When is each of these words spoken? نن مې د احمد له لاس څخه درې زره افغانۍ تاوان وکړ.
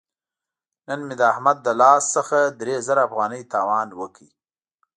نن 0.87 0.99
مې 1.07 1.15
د 1.19 1.21
احمد 1.33 1.57
له 1.67 1.73
لاس 1.81 2.03
څخه 2.15 2.37
درې 2.61 2.75
زره 2.87 3.01
افغانۍ 3.07 3.41
تاوان 3.53 3.87
وکړ. 3.99 4.25